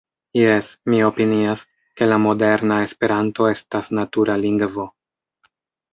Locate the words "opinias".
1.07-1.61